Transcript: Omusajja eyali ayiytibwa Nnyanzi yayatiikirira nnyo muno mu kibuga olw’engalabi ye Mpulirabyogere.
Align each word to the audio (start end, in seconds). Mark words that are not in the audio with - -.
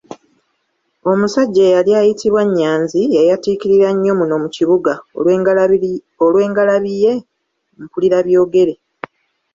Omusajja 1.11 1.61
eyali 1.69 1.91
ayiytibwa 1.99 2.41
Nnyanzi 2.47 3.01
yayatiikirira 3.15 3.89
nnyo 3.93 4.13
muno 4.19 4.35
mu 4.43 4.49
kibuga 4.55 4.93
olw’engalabi 6.23 6.93
ye 7.03 7.13
Mpulirabyogere. 7.81 8.73